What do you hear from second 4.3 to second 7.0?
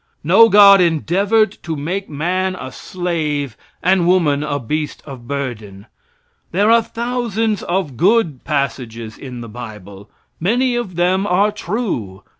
a beast of burden. There are